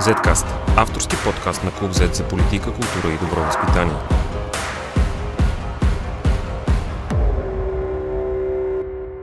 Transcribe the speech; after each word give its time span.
Zcast– 0.00 0.46
авторски 0.76 1.16
подкаст 1.24 1.64
на 1.64 1.70
Клуб 1.78 1.90
Z 1.90 2.12
за 2.12 2.28
политика, 2.28 2.64
култура 2.64 3.14
и 3.14 3.18
добро 3.18 3.40
възпитание. 3.40 3.94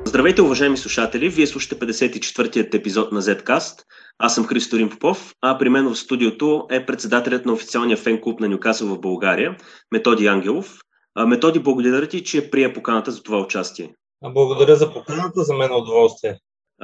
Здравейте, 0.05 0.41
уважаеми 0.41 0.77
слушатели! 0.77 1.29
Вие 1.29 1.47
слушате 1.47 1.79
54-тият 1.79 2.75
епизод 2.75 3.11
на 3.11 3.21
Zcast. 3.21 3.83
Аз 4.19 4.35
съм 4.35 4.45
Христо 4.45 4.77
Рим 4.77 4.89
Попов, 4.89 5.33
а 5.41 5.57
при 5.57 5.69
мен 5.69 5.89
в 5.89 5.95
студиото 5.95 6.67
е 6.71 6.85
председателят 6.85 7.45
на 7.45 7.53
официалния 7.53 7.97
фен 7.97 8.21
клуб 8.21 8.39
на 8.39 8.49
Нюкасъл 8.49 8.87
в 8.87 8.99
България, 8.99 9.57
Методи 9.91 10.27
Ангелов. 10.27 10.77
Методи, 11.27 11.59
благодаря 11.59 12.07
ти, 12.07 12.23
че 12.23 12.51
прия 12.51 12.73
поканата 12.73 13.11
за 13.11 13.23
това 13.23 13.39
участие. 13.39 13.93
Благодаря 14.23 14.75
за 14.75 14.93
поканата, 14.93 15.43
за 15.43 15.53
мен 15.53 15.71
е 15.71 15.75
удоволствие. 15.75 16.39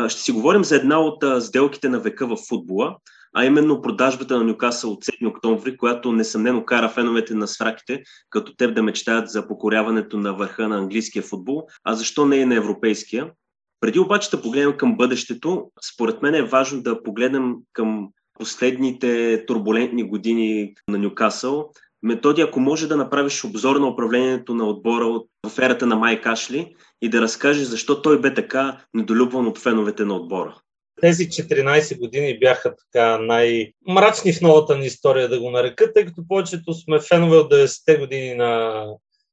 Ще 0.08 0.22
си 0.22 0.32
говорим 0.32 0.64
за 0.64 0.76
една 0.76 1.00
от 1.00 1.44
сделките 1.44 1.90
на 1.90 2.00
века 2.00 2.28
в 2.28 2.38
футбола, 2.50 2.96
а 3.34 3.46
именно 3.46 3.82
продажбата 3.82 4.38
на 4.38 4.44
Нюкасъл 4.44 4.92
от 4.92 5.06
7 5.06 5.30
октомври, 5.30 5.78
която 5.78 6.12
несъмнено 6.12 6.66
кара 6.66 6.90
феновете 6.90 7.34
на 7.36 7.48
сфраките, 7.48 8.04
като 8.30 8.56
теб 8.56 8.76
да 8.76 8.84
мечтаят 8.84 9.30
за 9.30 9.48
покоряването 9.48 10.18
на 10.18 10.34
върха 10.34 10.68
на 10.68 10.78
английския 10.78 11.24
футбол, 11.24 11.68
а 11.84 11.94
защо 11.94 12.26
не 12.26 12.36
и 12.36 12.46
на 12.46 12.56
европейския. 12.56 13.32
Преди 13.80 14.00
обаче 14.00 14.30
да 14.30 14.42
погледнем 14.42 14.78
към 14.78 14.98
бъдещето, 14.98 15.72
според 15.94 16.22
мен 16.22 16.36
е 16.36 16.44
важно 16.44 16.82
да 16.82 17.04
погледнем 17.04 17.56
към 17.74 18.10
последните 18.40 19.44
турбулентни 19.46 20.04
години 20.04 20.74
на 20.88 20.98
Нюкасъл. 20.98 21.70
Методи, 22.04 22.42
ако 22.42 22.60
може 22.60 22.88
да 22.88 22.98
направиш 22.98 23.44
обзор 23.44 23.76
на 23.76 23.88
управлението 23.88 24.56
на 24.56 24.66
отбора 24.66 25.06
от 25.06 25.28
аферата 25.46 25.86
на 25.86 25.96
Майк 25.96 26.26
Ашли 26.26 26.76
и 27.02 27.10
да 27.10 27.22
разкажеш 27.22 27.68
защо 27.68 28.02
той 28.02 28.22
бе 28.22 28.34
така 28.34 28.78
недолюбван 28.94 29.48
от 29.48 29.58
феновете 29.58 30.06
на 30.06 30.16
отбора. 30.16 30.56
Тези 31.02 31.30
14 31.30 32.00
години 32.00 32.40
бяха 32.40 32.76
така 32.76 33.18
най-мрачни 33.18 34.34
в 34.34 34.42
новата 34.42 34.78
ни 34.78 34.86
история, 34.86 35.30
да 35.30 35.40
го 35.40 35.52
нарека, 35.52 35.94
тъй 35.94 36.06
като 36.06 36.28
повечето 36.28 36.74
сме 36.74 37.00
фенове 37.00 37.38
от 37.38 37.54
90-те 37.54 37.98
години 37.98 38.36
на 38.36 38.84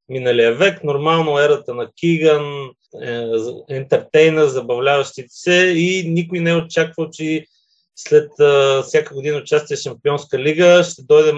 миналия 0.08 0.54
век. 0.54 0.84
Нормално 0.84 1.38
ерата 1.38 1.74
на 1.74 1.90
Киган, 2.00 2.70
е, 3.02 3.24
ентертейна, 3.68 4.48
забавляващите 4.48 5.28
се 5.30 5.72
и 5.76 6.08
никой 6.08 6.40
не 6.40 6.50
е 6.50 6.56
очаквал, 6.56 7.10
че 7.10 7.44
след 7.96 8.30
всяка 8.84 9.14
година 9.14 9.38
участие 9.38 9.76
в 9.76 9.80
Шампионска 9.80 10.38
лига 10.38 10.84
ще 10.84 11.02
дойде 11.02 11.32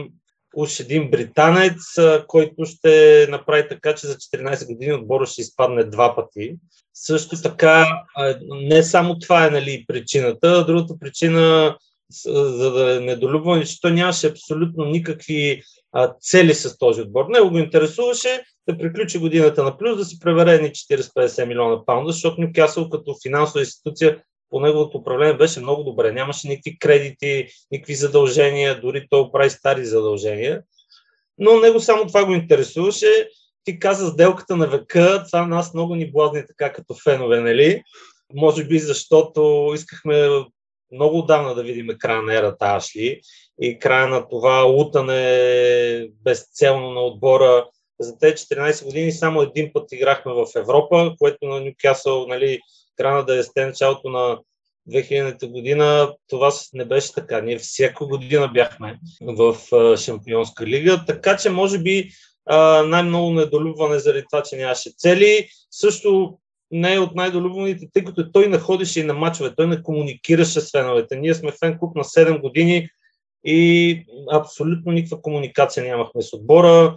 уж 0.56 0.80
един 0.80 1.10
британец, 1.10 1.80
който 2.26 2.64
ще 2.64 3.26
направи 3.30 3.68
така, 3.68 3.94
че 3.94 4.06
за 4.06 4.14
14 4.14 4.66
години 4.66 4.92
отбора 4.92 5.26
ще 5.26 5.40
изпадне 5.40 5.84
два 5.84 6.16
пъти. 6.16 6.56
Също 6.94 7.42
така, 7.42 8.02
не 8.50 8.82
само 8.82 9.18
това 9.18 9.46
е 9.46 9.50
нали, 9.50 9.84
причината, 9.88 10.64
другата 10.66 10.94
причина, 11.00 11.76
за 12.34 12.70
да 12.72 13.00
недолюбване, 13.00 13.64
че 13.64 13.80
той 13.80 13.92
нямаше 13.92 14.26
абсолютно 14.26 14.84
никакви 14.84 15.62
цели 16.20 16.54
с 16.54 16.78
този 16.78 17.00
отбор. 17.00 17.26
Не 17.28 17.40
го 17.40 17.58
интересуваше 17.58 18.42
да 18.68 18.78
приключи 18.78 19.18
годината 19.18 19.64
на 19.64 19.78
плюс, 19.78 19.96
да 19.96 20.04
си 20.04 20.18
превере 20.20 20.54
едни 20.54 20.68
40-50 20.68 21.44
милиона 21.44 21.84
паунда, 21.84 22.12
защото 22.12 22.40
Нюкасъл 22.40 22.90
като 22.90 23.16
финансова 23.22 23.60
институция 23.60 24.22
по 24.50 24.60
неговото 24.60 24.98
управление 24.98 25.36
беше 25.36 25.60
много 25.60 25.82
добре. 25.82 26.12
Нямаше 26.12 26.48
никакви 26.48 26.78
кредити, 26.78 27.48
никакви 27.70 27.94
задължения, 27.94 28.80
дори 28.80 29.06
то 29.10 29.32
прави 29.32 29.50
стари 29.50 29.84
задължения. 29.84 30.62
Но 31.38 31.60
него 31.60 31.80
само 31.80 32.06
това 32.06 32.24
го 32.24 32.32
интересуваше. 32.32 33.28
Ти 33.64 33.78
каза 33.78 34.08
сделката 34.08 34.56
на 34.56 34.66
века, 34.66 35.24
това 35.26 35.46
нас 35.46 35.74
много 35.74 35.94
ни 35.94 36.12
блазни 36.12 36.46
така 36.46 36.72
като 36.72 36.94
фенове, 37.04 37.40
нали? 37.40 37.82
Може 38.34 38.64
би 38.64 38.78
защото 38.78 39.72
искахме 39.74 40.28
много 40.92 41.18
отдавна 41.18 41.54
да 41.54 41.62
видим 41.62 41.88
края 41.98 42.22
на 42.22 42.34
ерата 42.34 42.66
Ашли 42.66 43.20
и 43.62 43.78
края 43.78 44.08
на 44.08 44.28
това 44.28 44.60
лутане 44.62 46.08
безцелно 46.24 46.90
на 46.90 47.00
отбора. 47.00 47.66
За 48.00 48.18
тези 48.18 48.34
14 48.34 48.84
години 48.84 49.12
само 49.12 49.42
един 49.42 49.70
път 49.72 49.92
играхме 49.92 50.32
в 50.32 50.46
Европа, 50.56 51.14
което 51.18 51.46
на 51.46 51.60
Нюкасъл, 51.60 52.26
нали, 52.26 52.60
края 53.00 53.38
е 53.38 53.42
сте 53.42 53.66
началото 53.66 54.08
на 54.08 54.38
2000-та 54.90 55.46
година 55.46 56.14
това 56.28 56.50
не 56.74 56.84
беше 56.84 57.12
така. 57.12 57.40
Ние 57.40 57.58
всяка 57.58 58.06
година 58.06 58.48
бяхме 58.48 58.98
в 59.22 59.56
Шампионска 59.96 60.66
лига, 60.66 61.04
така 61.06 61.36
че 61.36 61.50
може 61.50 61.78
би 61.78 62.10
най-много 62.84 63.30
недолюбване 63.30 63.98
заради 63.98 64.24
това, 64.30 64.42
че 64.42 64.56
нямаше 64.56 64.90
цели. 64.98 65.48
Също 65.70 66.38
не 66.70 66.94
е 66.94 66.98
от 66.98 67.14
най-долюбваните, 67.14 67.86
тъй 67.92 68.04
като 68.04 68.32
той 68.32 68.48
не 68.48 68.58
ходеше 68.58 69.00
и 69.00 69.04
на 69.04 69.14
мачове, 69.14 69.54
той 69.56 69.66
не 69.66 69.82
комуникираше 69.82 70.60
с 70.60 70.70
феновете. 70.70 71.16
Ние 71.16 71.34
сме 71.34 71.52
фен 71.52 71.78
клуб 71.78 71.96
на 71.96 72.04
7 72.04 72.40
години 72.40 72.88
и 73.44 74.04
абсолютно 74.32 74.92
никаква 74.92 75.22
комуникация 75.22 75.84
нямахме 75.84 76.22
с 76.22 76.32
отбора. 76.32 76.96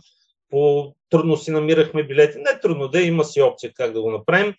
По 0.49 0.93
трудно 1.09 1.37
си 1.37 1.51
намирахме 1.51 2.03
билети. 2.03 2.37
Не 2.37 2.59
трудно 2.61 2.87
да 2.87 3.01
има 3.01 3.23
си 3.23 3.41
опция 3.41 3.71
как 3.75 3.93
да 3.93 4.01
го 4.01 4.11
направим. 4.11 4.53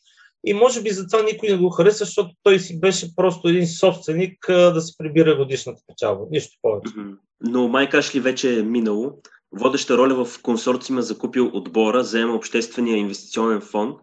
И 0.47 0.55
може 0.55 0.82
би 0.82 0.91
затова 0.91 1.22
никой 1.22 1.49
не 1.49 1.56
го 1.56 1.71
хареса, 1.71 2.05
защото 2.05 2.31
той 2.43 2.59
си 2.59 2.81
беше 2.81 3.16
просто 3.16 3.49
един 3.49 3.66
собственик 3.66 4.47
да 4.49 4.81
се 4.81 4.94
прибира 4.99 5.37
годишната 5.37 5.82
печалба. 5.87 6.25
Нищо 6.31 6.59
повече. 6.62 6.94
Но 7.41 7.69
Майк 7.69 7.94
Ашли 7.94 8.21
вече 8.21 8.59
е 8.59 8.62
минало. 8.62 9.12
Водеща 9.53 9.99
роля 9.99 10.25
в 10.25 10.43
консорциума 10.43 11.03
закупил 11.03 11.50
отбора, 11.53 12.05
заема 12.05 12.34
обществения 12.34 12.97
инвестиционен 12.97 13.60
фонд, 13.60 13.97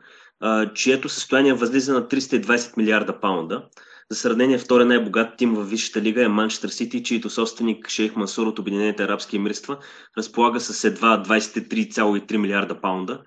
чието 0.76 1.10
състояние 1.10 1.54
възлиза 1.54 1.94
на 1.94 2.08
320 2.08 2.78
милиарда 2.78 3.20
паунда. 3.20 3.66
За 4.12 4.18
сравнение, 4.18 4.58
втория 4.58 4.86
най-богат 4.86 5.38
тим 5.38 5.54
във 5.54 5.70
Висшата 5.70 6.02
лига 6.02 6.24
е 6.24 6.28
Манчестър 6.28 6.70
Сити, 6.70 7.04
чието 7.04 7.30
собственик 7.30 7.90
Шейх 7.90 8.16
Мансур 8.16 8.48
от 8.48 8.60
Обединените 8.60 9.04
арабски 9.04 9.36
емирства 9.36 9.78
разполага 10.18 10.60
с 10.60 10.84
едва 10.84 11.24
23,3 11.24 12.38
милиарда 12.38 12.82
паунда. 12.82 13.22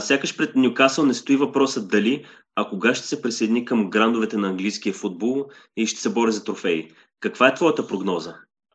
Сякаш 0.00 0.36
пред 0.36 0.56
Ньюкасъл 0.56 1.04
не 1.04 1.14
стои 1.14 1.36
въпросът 1.36 1.88
дали, 1.88 2.24
а 2.56 2.68
кога 2.68 2.94
ще 2.94 3.06
се 3.06 3.22
присъедини 3.22 3.64
към 3.64 3.90
грандовете 3.90 4.36
на 4.36 4.48
английския 4.48 4.94
футбол 4.94 5.46
и 5.76 5.86
ще 5.86 6.00
се 6.00 6.12
бори 6.12 6.32
за 6.32 6.44
трофеи. 6.44 6.90
Каква 7.20 7.48
е 7.48 7.54
твоята 7.54 7.86
прогноза? 7.86 8.34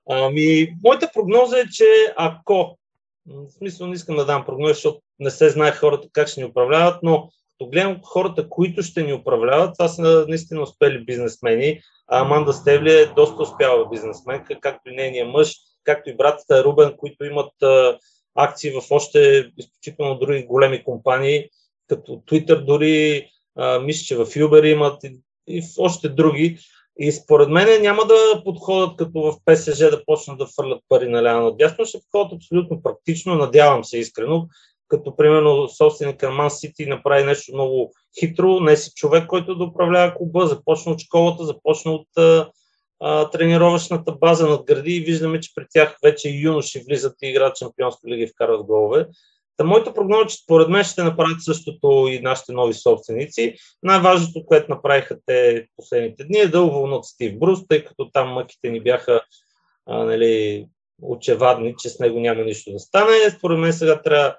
Ами, 0.09 0.75
моята 0.83 1.09
прогноза 1.13 1.59
е, 1.59 1.67
че 1.71 1.85
ако, 2.15 2.77
в 3.25 3.51
смисъл 3.57 3.87
не 3.87 3.93
искам 3.93 4.15
да 4.15 4.25
дам 4.25 4.45
прогноза, 4.45 4.73
защото 4.73 4.99
не 5.19 5.31
се 5.31 5.49
знае 5.49 5.71
хората 5.71 6.07
как 6.13 6.27
ще 6.27 6.41
ни 6.41 6.47
управляват, 6.47 6.99
но 7.03 7.29
като 7.59 7.69
гледам 7.69 7.99
хората, 8.03 8.49
които 8.49 8.83
ще 8.83 9.03
ни 9.03 9.13
управляват, 9.13 9.73
това 9.77 9.87
са 9.87 10.25
наистина 10.27 10.61
успели 10.61 11.05
бизнесмени. 11.05 11.81
А 12.07 12.21
Аманда 12.21 12.53
Стевли 12.53 12.91
е 12.91 13.05
доста 13.05 13.43
успяла 13.43 13.89
бизнесменка, 13.89 14.59
както 14.61 14.89
и 14.89 14.95
нейния 14.95 15.25
мъж, 15.25 15.55
както 15.83 16.09
и 16.09 16.17
братята 16.17 16.63
Рубен, 16.63 16.93
които 16.97 17.25
имат 17.25 17.51
акции 18.37 18.71
в 18.71 18.81
още 18.91 19.51
изключително 19.57 20.19
други 20.19 20.43
големи 20.43 20.83
компании, 20.83 21.49
като 21.87 22.11
Twitter 22.11 22.65
дори, 22.65 23.27
мисля, 23.81 24.03
че 24.05 24.15
в 24.15 24.25
Uber 24.25 24.65
имат 24.65 25.03
и, 25.03 25.19
и 25.47 25.61
в 25.61 25.65
още 25.77 26.09
други. 26.09 26.59
И 26.99 27.11
според 27.11 27.49
мен 27.49 27.81
няма 27.81 28.05
да 28.05 28.43
подходят 28.43 28.97
като 28.97 29.21
в 29.21 29.35
ПСЖ 29.45 29.77
да 29.77 30.05
почнат 30.05 30.37
да 30.37 30.47
фърлят 30.55 30.79
пари 30.89 31.09
наляво 31.09 31.49
надясно, 31.49 31.85
ще 31.85 31.99
подходят 31.99 32.33
абсолютно 32.33 32.81
практично, 32.83 33.35
надявам 33.35 33.83
се 33.83 33.97
искрено, 33.97 34.47
като 34.87 35.15
примерно 35.15 35.69
собственика 35.69 36.29
на 36.29 36.35
Ман 36.35 36.51
Сити 36.51 36.85
направи 36.85 37.23
нещо 37.23 37.53
много 37.53 37.93
хитро, 38.19 38.59
не 38.59 38.77
си 38.77 38.91
човек, 38.95 39.27
който 39.27 39.55
да 39.55 39.63
управлява 39.63 40.15
клуба, 40.15 40.47
започна 40.47 40.91
от 40.91 40.99
школата, 40.99 41.45
започна 41.45 41.91
от 41.91 42.07
а, 42.99 43.29
тренировъчната 43.29 44.11
база 44.11 44.49
надгради 44.49 44.95
и 44.95 44.99
виждаме, 44.99 45.39
че 45.39 45.51
при 45.55 45.65
тях 45.73 45.97
вече 46.03 46.29
юноши 46.29 46.83
влизат 46.89 47.15
и 47.21 47.27
играят 47.27 47.57
Шампионска 47.57 48.07
лига 48.07 48.23
и 48.23 48.27
вкарват 48.27 48.65
голове. 48.65 49.07
Та 49.57 49.63
моята 49.63 49.93
прогноза, 49.93 50.27
че 50.27 50.37
според 50.43 50.69
мен 50.69 50.83
ще 50.83 51.03
направят 51.03 51.43
същото 51.43 52.07
и 52.11 52.19
нашите 52.19 52.51
нови 52.51 52.73
собственици. 52.73 53.55
Най-важното, 53.83 54.45
което 54.45 54.71
направиха 54.71 55.17
те 55.25 55.67
последните 55.75 56.23
дни 56.23 56.39
е 56.39 56.47
да 56.47 56.61
уволнат 56.61 57.05
Стив 57.05 57.39
Брус, 57.39 57.67
тъй 57.67 57.85
като 57.85 58.09
там 58.11 58.29
мъките 58.29 58.69
ни 58.69 58.81
бяха 58.81 59.21
а, 59.85 60.03
нали, 60.03 60.65
очевадни, 61.01 61.75
че 61.77 61.89
с 61.89 61.99
него 61.99 62.19
няма 62.19 62.43
нищо 62.43 62.71
да 62.71 62.79
стане. 62.79 63.29
Според 63.37 63.59
мен 63.59 63.73
сега 63.73 64.01
трябва 64.01 64.35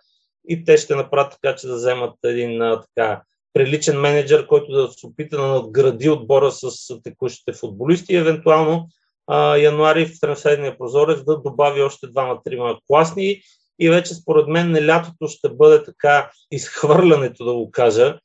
и 0.49 0.65
те 0.65 0.77
ще 0.77 0.95
направят 0.95 1.33
така, 1.33 1.57
че 1.57 1.67
да 1.67 1.75
вземат 1.75 2.15
един 2.25 2.63
а, 2.63 2.81
така 2.81 3.23
приличен 3.53 4.01
менеджер, 4.01 4.47
който 4.47 4.73
да 4.73 4.89
се 4.93 5.07
опита 5.07 5.37
да 5.37 5.47
надгради 5.47 6.11
отбора 6.11 6.53
с 6.53 6.71
текущите 7.03 7.53
футболисти 7.53 8.13
и 8.13 8.17
евентуално 8.17 8.89
а, 9.27 9.57
януари 9.57 10.07
в 10.07 10.21
трансферния 10.21 10.79
прозорец 10.79 11.25
да 11.25 11.41
добави 11.41 11.83
още 11.83 12.07
двама-трима 12.07 12.79
класни 12.87 13.43
и 13.79 13.91
вече 13.91 14.15
според 14.15 14.49
мен 14.49 14.71
на 14.71 14.87
лятото 14.87 15.29
ще 15.29 15.49
бъде 15.49 15.85
така 15.85 16.31
изхвърлянето, 16.51 17.45
да 17.45 17.53
го 17.55 17.71
кажа, 17.71 18.19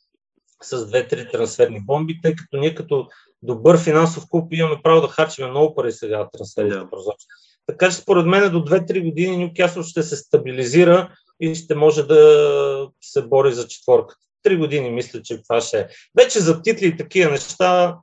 с 0.63 0.87
две-три 0.87 1.29
трансферни 1.31 1.79
бомби, 1.85 2.19
тъй 2.21 2.35
като 2.35 2.57
ние 2.57 2.75
като 2.75 3.07
добър 3.41 3.77
финансов 3.77 4.25
клуб 4.29 4.53
имаме 4.53 4.81
право 4.83 5.01
да 5.01 5.07
харчим 5.07 5.49
много 5.49 5.75
пари 5.75 5.91
сега 5.91 6.19
в 6.19 6.29
трансферните 6.33 6.77
да. 6.77 6.89
прозорци. 6.89 7.27
Така 7.67 7.89
че 7.89 7.95
според 7.95 8.25
мен 8.25 8.51
до 8.51 8.59
2-3 8.59 9.03
години 9.03 9.37
Нюкасъл 9.37 9.83
ще 9.83 10.03
се 10.03 10.15
стабилизира 10.15 11.11
и 11.39 11.55
ще 11.55 11.75
може 11.75 12.03
да 12.03 12.89
се 13.01 13.21
бори 13.21 13.53
за 13.53 13.67
четворката 13.67 14.25
три 14.43 14.57
години 14.57 14.89
мисля, 14.89 15.21
че 15.21 15.43
това 15.43 15.61
ще 15.61 15.79
е. 15.79 15.87
Вече 16.17 16.39
за 16.39 16.61
титли 16.61 16.87
и 16.87 16.97
такива 16.97 17.31
неща 17.31 17.97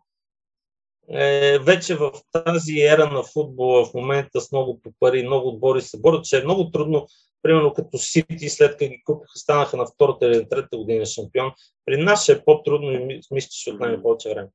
е 1.12 1.58
вече 1.58 1.94
в 1.94 2.12
тази 2.32 2.80
ера 2.80 3.10
на 3.12 3.22
футбола 3.22 3.84
в 3.84 3.94
момента 3.94 4.40
с 4.40 4.52
много 4.52 4.80
по 4.82 4.92
пари, 5.00 5.26
много 5.26 5.48
отбори 5.48 5.82
се 5.82 6.00
борят, 6.00 6.24
че 6.24 6.38
е 6.38 6.44
много 6.44 6.70
трудно, 6.70 7.06
примерно 7.42 7.72
като 7.72 7.98
Сити, 7.98 8.48
след 8.48 8.70
като 8.70 8.90
ги 8.90 9.02
купиха, 9.04 9.38
станаха 9.38 9.76
на 9.76 9.86
втората 9.86 10.26
или 10.26 10.48
трета 10.48 10.76
година 10.76 11.06
шампион. 11.06 11.52
При 11.86 12.02
нас 12.02 12.28
е 12.28 12.44
по-трудно 12.44 12.92
и 12.92 13.20
мисля, 13.30 13.48
че 13.50 13.60
ще 13.60 13.72
отнеме 13.72 14.02
повече 14.02 14.28
време. 14.28 14.48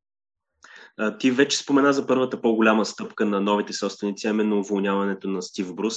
Ти 1.19 1.31
вече 1.31 1.57
спомена 1.57 1.93
за 1.93 2.07
първата 2.07 2.41
по-голяма 2.41 2.85
стъпка 2.85 3.25
на 3.25 3.41
новите 3.41 3.73
собственици, 3.73 4.27
именно 4.27 4.59
уволняването 4.59 5.27
на 5.27 5.41
Стив 5.41 5.75
Брус, 5.75 5.95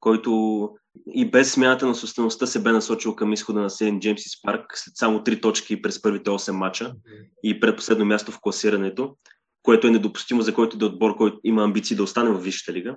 който 0.00 0.70
и 1.14 1.30
без 1.30 1.52
смяната 1.52 1.86
на 1.86 1.94
собствеността 1.94 2.46
се 2.46 2.62
бе 2.62 2.72
насочил 2.72 3.14
към 3.14 3.32
изхода 3.32 3.60
на 3.60 3.70
Сейн 3.70 4.00
Джеймсис 4.00 4.42
Парк 4.42 4.72
след 4.74 4.96
само 4.96 5.22
три 5.22 5.40
точки 5.40 5.82
през 5.82 6.02
първите 6.02 6.30
8 6.30 6.50
мача 6.50 6.94
и 7.44 7.60
предпоследно 7.60 8.04
място 8.04 8.32
в 8.32 8.40
класирането 8.40 9.16
което 9.62 9.86
е 9.86 9.90
недопустимо 9.90 10.42
за 10.42 10.54
който 10.54 10.76
да 10.76 10.84
е 10.84 10.88
отбор, 10.88 11.16
който 11.16 11.40
има 11.44 11.64
амбиции 11.64 11.96
да 11.96 12.02
остане 12.02 12.30
в 12.30 12.38
Висшата 12.38 12.72
лига. 12.72 12.96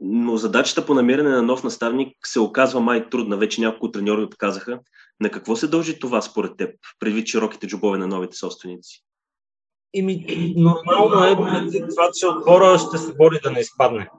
Но 0.00 0.36
задачата 0.36 0.86
по 0.86 0.94
намиране 0.94 1.30
на 1.30 1.42
нов 1.42 1.64
наставник 1.64 2.16
се 2.24 2.40
оказва 2.40 2.80
май 2.80 3.08
трудна. 3.10 3.36
Вече 3.36 3.60
няколко 3.60 3.90
треньори 3.90 4.22
отказаха. 4.22 4.80
На 5.20 5.30
какво 5.30 5.56
се 5.56 5.68
дължи 5.68 5.98
това 5.98 6.22
според 6.22 6.56
теб, 6.56 6.74
предвид 7.00 7.26
широките 7.26 7.66
джобове 7.66 7.98
на 7.98 8.06
новите 8.06 8.36
собственици? 8.36 9.04
Ими, 9.94 10.24
нормално 10.56 11.24
е 11.24 11.36
това, 11.90 12.10
че 12.14 12.26
отбора 12.26 12.78
ще 12.78 12.98
се 12.98 13.14
бори 13.14 13.38
да 13.42 13.50
не 13.50 13.60
изпадне. 13.60 14.10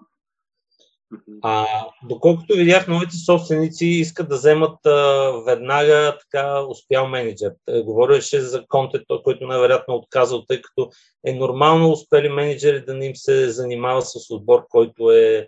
А, 1.41 1.67
доколкото 2.03 2.53
видях, 2.53 2.87
новите 2.87 3.15
собственици 3.15 3.85
искат 3.85 4.29
да 4.29 4.35
вземат 4.35 4.85
а, 4.85 5.31
веднага 5.45 6.17
така 6.19 6.65
успял 6.69 7.07
менеджер. 7.07 7.53
Е, 7.67 7.81
говореше 7.81 8.41
за 8.41 8.65
Конте, 8.67 9.03
той, 9.07 9.23
който 9.23 9.47
най-вероятно 9.47 9.95
отказал, 9.95 10.45
тъй 10.45 10.61
като 10.61 10.89
е 11.25 11.33
нормално 11.33 11.91
успели 11.91 12.29
менеджери 12.29 12.85
да 12.85 12.93
не 12.93 13.05
им 13.05 13.15
се 13.15 13.49
занимава 13.49 14.01
с 14.01 14.15
отбор, 14.29 14.67
който 14.69 15.11
е, 15.11 15.47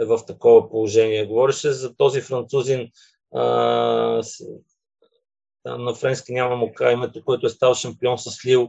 е 0.00 0.04
в 0.04 0.18
такова 0.26 0.70
положение. 0.70 1.26
Говореше 1.26 1.72
за 1.72 1.96
този 1.96 2.20
французин, 2.20 2.88
а, 3.34 4.22
с, 4.22 4.44
на 5.64 5.94
френски 5.94 6.32
няма 6.32 6.56
му 6.56 6.72
името, 6.92 7.24
който 7.24 7.46
е 7.46 7.50
стал 7.50 7.74
шампион 7.74 8.18
с 8.18 8.44
Лил. 8.46 8.68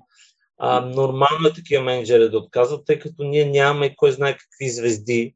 А, 0.57 0.79
нормално 0.79 1.47
е 1.47 1.53
такива 1.53 1.83
менеджери 1.83 2.29
да 2.29 2.37
отказват, 2.37 2.85
тъй 2.85 2.99
като 2.99 3.23
ние 3.23 3.45
нямаме 3.45 3.95
кой 3.95 4.11
знае 4.11 4.37
какви 4.37 4.69
звезди 4.69 5.35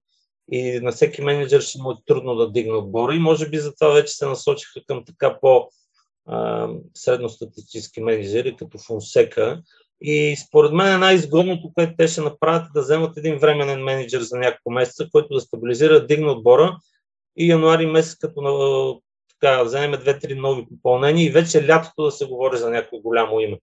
и 0.52 0.80
на 0.80 0.92
всеки 0.92 1.22
менеджер 1.22 1.62
ще 1.62 1.82
му 1.82 1.92
е 1.92 1.96
трудно 2.06 2.36
да 2.36 2.52
дигне 2.52 2.74
отбора 2.74 3.16
и 3.16 3.20
може 3.20 3.50
би 3.50 3.58
затова 3.58 3.94
вече 3.94 4.14
се 4.14 4.26
насочиха 4.26 4.80
към 4.88 5.06
така 5.06 5.40
по 5.42 5.70
средностатистически 6.94 8.02
менеджери, 8.02 8.56
като 8.56 8.78
Фонсека. 8.78 9.62
И 10.02 10.36
според 10.48 10.74
мен 10.74 10.94
е 10.94 10.98
най-изгодното, 10.98 11.72
което 11.74 11.94
те 11.98 12.08
ще 12.08 12.22
направят 12.22 12.66
е 12.66 12.70
да 12.74 12.82
вземат 12.82 13.18
един 13.18 13.38
временен 13.38 13.84
менеджер 13.84 14.22
за 14.22 14.38
няколко 14.38 14.72
месеца, 14.72 15.08
който 15.12 15.34
да 15.34 15.42
стабилизира, 15.42 16.08
дигне 16.08 16.32
отбора 16.32 16.78
и 17.38 17.50
януари 17.50 17.86
месец, 17.86 18.16
като 18.16 19.02
така, 19.30 19.64
вземем 19.64 20.00
две-три 20.00 20.36
нови 20.36 20.66
попълнения 20.70 21.26
и 21.26 21.30
вече 21.30 21.68
лятото 21.68 22.04
да 22.04 22.12
се 22.12 22.26
говори 22.26 22.58
за 22.58 22.70
някое 22.70 23.00
голямо 23.00 23.40
име. 23.40 23.60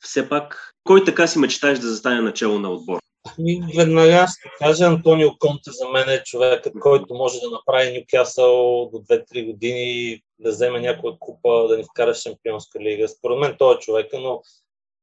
Все 0.00 0.28
пак, 0.28 0.74
кой 0.84 1.04
така 1.04 1.26
си 1.26 1.38
мечтаеш 1.38 1.78
да 1.78 1.88
застане 1.88 2.20
начало 2.20 2.58
на 2.58 2.70
отбор? 2.70 2.98
И 3.38 3.62
веднага 3.76 4.26
ще 4.28 4.48
кажа, 4.58 4.84
Антонио 4.84 5.30
Конте 5.38 5.70
за 5.70 5.88
мен 5.88 6.08
е 6.08 6.22
човекът, 6.22 6.72
който 6.80 7.14
може 7.14 7.40
да 7.40 7.50
направи 7.50 7.98
Нюкасъл 7.98 8.90
до 8.92 8.98
2-3 8.98 9.46
години, 9.46 10.20
да 10.38 10.50
вземе 10.50 10.80
някоя 10.80 11.14
купа, 11.18 11.68
да 11.68 11.76
ни 11.76 11.84
вкара 11.84 12.14
Шампионска 12.14 12.80
лига. 12.80 13.08
Според 13.08 13.38
мен 13.38 13.56
той 13.58 13.74
е 13.74 13.78
човека, 13.78 14.18
но 14.20 14.42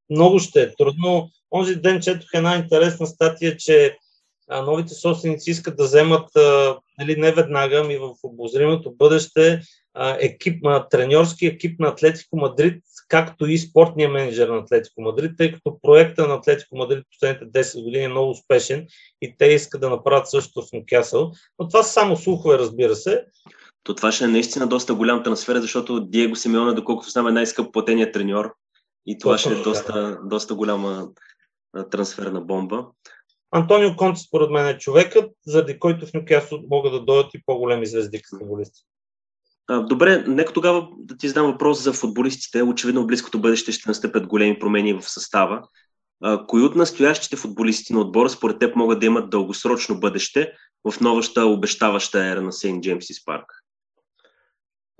много 0.09 0.39
ще 0.39 0.61
е 0.61 0.75
трудно. 0.75 1.29
Онзи 1.51 1.75
ден 1.75 2.01
четох 2.01 2.29
една 2.33 2.55
интересна 2.55 3.07
статия, 3.07 3.57
че 3.57 3.97
новите 4.49 4.93
собственици 4.93 5.51
искат 5.51 5.77
да 5.77 5.83
вземат 5.83 6.29
нали, 6.99 7.15
не 7.17 7.31
веднага, 7.31 7.77
ами 7.77 7.97
в 7.97 8.13
обозримото 8.23 8.91
бъдеще 8.91 9.61
екип, 10.19 10.65
треньорски 10.91 11.45
екип 11.45 11.79
на 11.79 11.87
Атлетико 11.87 12.37
Мадрид, 12.37 12.83
както 13.07 13.45
и 13.45 13.57
спортния 13.57 14.09
менеджер 14.09 14.49
на 14.49 14.57
Атлетико 14.57 15.01
Мадрид, 15.01 15.31
тъй 15.37 15.51
като 15.51 15.79
проекта 15.81 16.27
на 16.27 16.33
Атлетико 16.33 16.77
Мадрид 16.77 17.05
последните 17.11 17.63
10 17.63 17.83
години 17.83 18.03
е 18.03 18.09
много 18.09 18.29
успешен 18.29 18.87
и 19.21 19.35
те 19.37 19.45
искат 19.45 19.81
да 19.81 19.89
направят 19.89 20.29
същото 20.29 20.67
в 20.67 20.71
Нюкасъл. 20.73 21.31
Но 21.59 21.67
това 21.67 21.83
са 21.83 21.93
само 21.93 22.17
слухове, 22.17 22.57
разбира 22.57 22.95
се. 22.95 23.25
То 23.83 23.95
това 23.95 24.11
ще 24.11 24.23
е 24.23 24.27
наистина 24.27 24.67
доста 24.67 24.95
голям 24.95 25.23
трансфер, 25.23 25.59
защото 25.59 25.99
Диего 25.99 26.35
Симеона, 26.35 26.75
доколкото 26.75 27.09
знам, 27.09 27.27
е 27.27 27.31
най-скъп 27.31 27.73
платеният 27.73 28.13
треньор 28.13 28.53
и 29.05 29.17
това 29.17 29.37
ще 29.37 29.49
е 29.49 29.55
доста, 29.55 30.19
доста 30.23 30.55
голяма 30.55 31.09
трансферна 31.91 32.41
бомба. 32.41 32.85
Антонио 33.51 33.95
Конте, 33.95 34.21
според 34.21 34.49
мен, 34.49 34.67
е 34.67 34.77
човекът, 34.77 35.31
заради 35.45 35.79
който 35.79 36.05
в 36.05 36.13
Нюкасъл 36.13 36.59
могат 36.69 36.91
да 36.91 36.99
дойдат 36.99 37.33
и 37.33 37.41
по-големи 37.45 37.85
звезди 37.85 38.21
като 38.21 38.39
футболисти. 38.39 38.81
Добре, 39.71 40.23
нека 40.27 40.53
тогава 40.53 40.87
да 40.97 41.17
ти 41.17 41.27
задам 41.27 41.51
въпрос 41.51 41.83
за 41.83 41.93
футболистите. 41.93 42.63
Очевидно 42.63 43.03
в 43.03 43.07
близкото 43.07 43.41
бъдеще 43.41 43.71
ще 43.71 43.89
настъпят 43.89 44.27
големи 44.27 44.59
промени 44.59 44.93
в 44.93 45.09
състава. 45.09 45.61
Кои 46.47 46.63
от 46.63 46.75
настоящите 46.75 47.35
футболисти 47.35 47.93
на 47.93 47.99
отбора 47.99 48.29
според 48.29 48.59
теб 48.59 48.75
могат 48.75 48.99
да 48.99 49.05
имат 49.05 49.29
дългосрочно 49.29 49.99
бъдеще 49.99 50.53
в 50.91 50.99
новаща 50.99 51.45
обещаваща 51.45 52.25
ера 52.25 52.41
на 52.41 52.53
Сейнт 52.53 52.83
Джеймсис 52.83 53.25
Парк? 53.25 53.45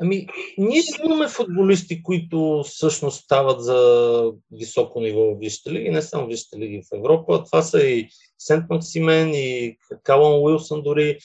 Ами, 0.01 0.27
ние 0.57 0.81
имаме 1.05 1.27
футболисти, 1.27 2.03
които 2.03 2.63
всъщност 2.67 3.23
стават 3.23 3.63
за 3.63 4.31
високо 4.51 5.01
ниво 5.01 5.21
в 5.21 5.39
Висшите 5.39 5.71
лиги, 5.71 5.89
не 5.89 6.01
само 6.01 6.27
Висшите 6.27 6.57
лиги 6.57 6.81
в 6.81 6.97
Европа. 6.97 7.43
Това 7.43 7.61
са 7.61 7.87
и 7.87 8.07
Сент 8.39 8.65
Максимен, 8.69 9.33
и 9.33 9.77
Калан 10.03 10.43
Уилсън 10.43 10.81
дори. 10.81 11.17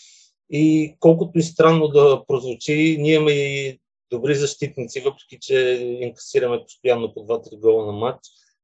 И 0.50 0.96
колкото 1.00 1.38
и 1.38 1.42
странно 1.42 1.88
да 1.88 2.22
прозвучи, 2.28 2.96
ние 3.00 3.14
имаме 3.14 3.32
и 3.32 3.80
добри 4.10 4.34
защитници, 4.34 5.00
въпреки 5.00 5.38
че 5.40 5.56
инкасираме 6.00 6.62
постоянно 6.62 7.14
по 7.14 7.20
2-3 7.20 7.60
гола 7.60 7.86
на 7.86 7.92
матч. 7.92 8.20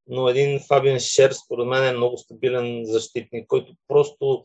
Но 0.06 0.28
един 0.28 0.60
Фабиан 0.60 0.98
Шер, 0.98 1.32
според 1.32 1.66
мен, 1.66 1.84
е 1.84 1.96
много 1.96 2.18
стабилен 2.18 2.84
защитник, 2.84 3.46
който 3.46 3.74
просто 3.88 4.44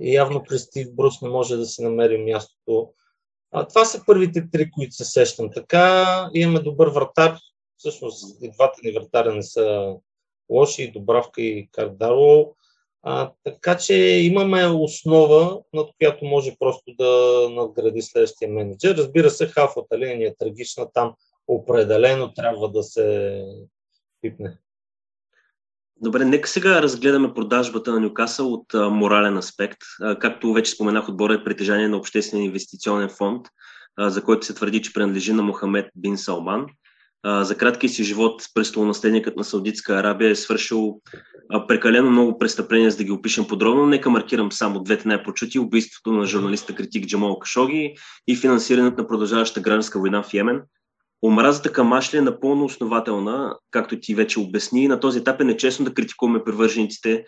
явно 0.00 0.44
при 0.48 0.58
Стив 0.58 0.94
Брус 0.94 1.22
не 1.22 1.28
може 1.28 1.56
да 1.56 1.66
си 1.66 1.82
намери 1.82 2.18
мястото. 2.18 2.92
А, 3.50 3.68
това 3.68 3.84
са 3.84 4.02
първите 4.06 4.50
три, 4.52 4.70
които 4.70 4.94
се 4.94 5.04
сещам. 5.04 5.50
Така 5.54 6.30
имаме 6.34 6.60
добър 6.60 6.88
вратар. 6.88 7.38
Всъщност 7.76 8.42
и 8.42 8.50
двата 8.50 8.80
ни 8.84 8.92
вратаря 8.92 9.34
не 9.34 9.42
са 9.42 9.96
лоши, 10.50 10.92
Добравка 10.92 11.42
и 11.42 11.68
Кардарло. 11.72 12.54
А, 13.10 13.30
така 13.44 13.76
че 13.76 13.94
имаме 14.22 14.66
основа, 14.66 15.60
над 15.72 15.90
която 15.98 16.24
може 16.24 16.56
просто 16.58 16.94
да 16.98 17.42
надгради 17.50 18.02
следващия 18.02 18.50
менеджер. 18.50 18.96
Разбира 18.96 19.30
се, 19.30 19.46
хафата 19.46 19.98
линия 19.98 20.28
е 20.28 20.34
трагична, 20.38 20.86
там 20.94 21.14
определено 21.46 22.34
трябва 22.34 22.70
да 22.70 22.82
се 22.82 23.44
пипне. 24.20 24.58
Добре, 26.00 26.24
нека 26.24 26.48
сега 26.48 26.82
разгледаме 26.82 27.34
продажбата 27.34 27.92
на 27.92 28.00
Нюкасъл 28.00 28.52
от 28.52 28.74
а, 28.74 28.88
морален 28.90 29.36
аспект. 29.36 29.78
А, 30.02 30.18
както 30.18 30.52
вече 30.52 30.70
споменах, 30.70 31.08
отбора 31.08 31.34
е 31.34 31.44
притежание 31.44 31.88
на 31.88 31.96
обществен 31.96 32.42
инвестиционен 32.42 33.08
фонд, 33.08 33.46
а, 33.96 34.10
за 34.10 34.24
който 34.24 34.46
се 34.46 34.54
твърди, 34.54 34.82
че 34.82 34.92
принадлежи 34.92 35.32
на 35.32 35.42
Мохамед 35.42 35.86
Бин 35.96 36.18
Салман– 36.18 36.66
за 37.24 37.56
краткия 37.56 37.90
си 37.90 38.04
живот 38.04 38.42
престолонаследникът 38.54 39.36
на 39.36 39.44
Саудитска 39.44 39.94
Арабия 39.94 40.30
е 40.30 40.34
свършил 40.34 41.00
прекалено 41.68 42.10
много 42.10 42.38
престъпления, 42.38 42.90
за 42.90 42.96
да 42.96 43.04
ги 43.04 43.12
опишем 43.12 43.46
подробно. 43.46 43.86
Нека 43.86 44.10
маркирам 44.10 44.52
само 44.52 44.82
двете 44.82 45.08
най-прочути. 45.08 45.58
Убийството 45.58 46.12
на 46.12 46.26
журналиста 46.26 46.74
критик 46.74 47.06
Джамал 47.06 47.38
Кашоги 47.38 47.94
и 48.28 48.36
финансирането 48.36 49.02
на 49.02 49.08
продължаваща 49.08 49.60
гражданска 49.60 49.98
война 49.98 50.22
в 50.22 50.34
Йемен. 50.34 50.62
Омразата 51.22 51.72
към 51.72 51.92
Ашли 51.92 52.18
е 52.18 52.22
напълно 52.22 52.64
основателна, 52.64 53.56
както 53.70 54.00
ти 54.00 54.14
вече 54.14 54.40
обясни. 54.40 54.88
На 54.88 55.00
този 55.00 55.18
етап 55.18 55.40
е 55.40 55.44
нечестно 55.44 55.84
да 55.84 55.94
критикуваме 55.94 56.44
привържениците 56.44 57.24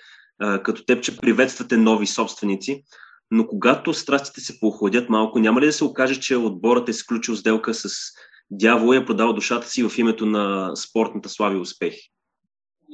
като 0.64 0.85
теб, 0.85 1.02
че 1.02 1.16
приветствате 1.16 1.76
нови 1.76 2.06
собственици. 2.06 2.82
Но 3.30 3.47
когато 3.47 3.94
страстите 3.94 4.40
се 4.40 4.61
поохладят 4.61 5.09
малко, 5.09 5.38
няма 5.38 5.61
ли 5.61 5.66
да 5.66 5.73
се 5.73 5.85
окаже, 5.85 6.20
че 6.20 6.37
отборът 6.37 6.88
е 6.88 6.92
сключил 6.92 7.37
сделка 7.37 7.75
с 7.75 7.88
дявол 8.50 8.95
е 8.95 9.04
продал 9.07 9.33
душата 9.33 9.69
си 9.69 9.83
в 9.83 9.99
името 9.99 10.26
на 10.26 10.76
спортната 10.76 11.28
слави 11.28 11.57
и 11.57 11.61
успехи. 11.61 12.11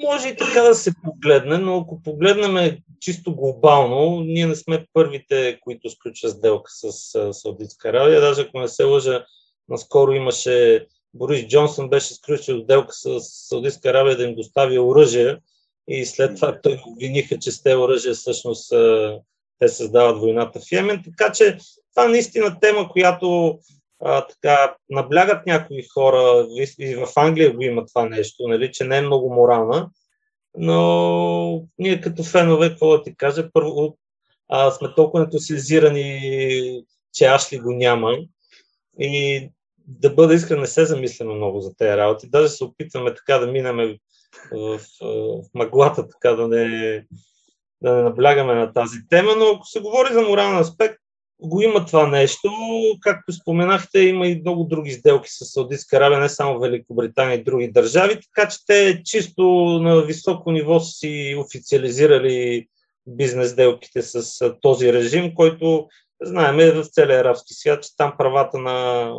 Може 0.02 0.28
и 0.28 0.36
така 0.36 0.62
да 0.62 0.74
се 0.74 0.92
погледне, 1.04 1.58
но 1.58 1.76
ако 1.76 2.02
погледнем 2.02 2.76
чисто 3.00 3.36
глобално, 3.36 4.20
ние 4.20 4.46
не 4.46 4.54
сме 4.54 4.86
първите, 4.92 5.58
които 5.60 5.90
сключат 5.90 6.30
сделка 6.30 6.70
с 6.74 6.92
Саудитска 7.32 7.88
Аравия. 7.88 8.20
Даже 8.20 8.40
ако 8.40 8.60
не 8.60 8.68
се 8.68 8.84
лъжа, 8.84 9.24
наскоро 9.68 10.12
имаше 10.12 10.86
Борис 11.14 11.46
Джонсън 11.46 11.88
беше 11.88 12.14
сключил 12.14 12.62
сделка 12.62 12.92
с 12.92 13.20
Саудитска 13.20 13.88
Аравия 13.88 14.16
да 14.16 14.24
им 14.24 14.34
достави 14.34 14.78
оръжие 14.78 15.38
и 15.88 16.06
след 16.06 16.36
това 16.36 16.60
той 16.60 16.80
обвиниха, 16.86 17.38
че 17.38 17.50
с 17.50 17.62
те 17.62 17.76
оръжия 17.76 18.14
всъщност 18.14 18.72
те 19.58 19.68
създават 19.68 20.18
войната 20.18 20.60
в 20.60 20.72
Йемен. 20.72 21.02
Така 21.04 21.32
че 21.32 21.58
това 21.94 22.04
е 22.04 22.08
наистина 22.08 22.60
тема, 22.60 22.88
която 22.88 23.58
а, 24.04 24.26
така, 24.26 24.76
наблягат 24.90 25.46
някои 25.46 25.82
хора, 25.94 26.46
и 26.78 26.94
в 26.94 27.08
Англия 27.16 27.52
го 27.52 27.62
има 27.62 27.86
това 27.86 28.08
нещо, 28.08 28.48
нали, 28.48 28.72
че 28.72 28.84
не 28.84 28.98
е 28.98 29.02
много 29.02 29.34
морална, 29.34 29.90
но 30.58 31.66
ние 31.78 32.00
като 32.00 32.22
фенове, 32.22 32.68
какво 32.68 32.96
да 32.96 33.02
ти 33.02 33.16
кажа, 33.16 33.50
първо 33.52 33.98
а, 34.48 34.70
сме 34.70 34.94
толкова 34.96 35.24
ентусиазирани, 35.24 36.84
че 37.14 37.24
Ашли 37.24 37.58
го 37.58 37.72
няма 37.72 38.16
и 39.00 39.48
да 39.86 40.10
бъда 40.10 40.34
искрен, 40.34 40.60
не 40.60 40.66
се 40.66 40.84
замисляме 40.84 41.34
много 41.34 41.60
за 41.60 41.76
тези 41.76 41.96
работи. 41.96 42.28
Даже 42.28 42.48
се 42.48 42.64
опитваме 42.64 43.14
така 43.14 43.38
да 43.38 43.46
минеме 43.46 43.86
в, 43.86 43.98
в, 44.52 44.80
в 45.00 45.44
мъглата, 45.54 46.08
така 46.08 46.30
да 46.30 46.48
не, 46.48 47.04
да 47.82 47.92
не 47.94 48.02
наблягаме 48.02 48.54
на 48.54 48.72
тази 48.72 48.98
тема, 49.10 49.32
но 49.36 49.44
ако 49.46 49.66
се 49.66 49.80
говори 49.80 50.12
за 50.12 50.22
морален 50.22 50.58
аспект, 50.58 50.98
го 51.40 51.62
има 51.62 51.86
това 51.86 52.06
нещо. 52.06 52.50
Както 53.00 53.32
споменахте, 53.32 54.00
има 54.00 54.26
и 54.26 54.40
много 54.40 54.64
други 54.64 54.90
сделки 54.90 55.30
с 55.30 55.44
Саудитска 55.44 55.96
Арабия, 55.96 56.20
не 56.20 56.28
само 56.28 56.60
Великобритания 56.60 57.34
и 57.34 57.44
други 57.44 57.72
държави, 57.72 58.20
така 58.20 58.48
че 58.48 58.58
те 58.66 59.02
чисто 59.04 59.44
на 59.82 60.02
високо 60.02 60.52
ниво 60.52 60.80
са 60.80 60.90
си 60.90 61.36
официализирали 61.38 62.66
бизнес 63.06 63.50
сделките 63.50 64.02
с 64.02 64.54
този 64.60 64.92
режим, 64.92 65.34
който 65.34 65.88
знаем 66.22 66.60
е 66.60 66.70
в 66.70 66.84
целия 66.84 67.20
арабски 67.20 67.54
свят, 67.54 67.82
че 67.82 67.96
там 67.96 68.14
правата 68.18 68.58
на 68.58 69.10